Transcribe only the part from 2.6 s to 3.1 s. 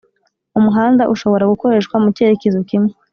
kimwe